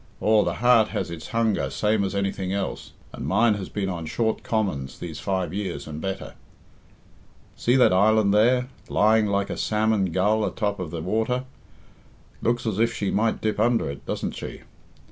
[0.19, 4.07] Aw, the heart has its hunger same as anything else, and mine has been on
[4.07, 6.33] short commons these five years and better.
[7.55, 11.43] See that island there, lying like a salmon gull atop of the water?
[12.41, 14.61] Looks as if she might dip under it, doesn't she?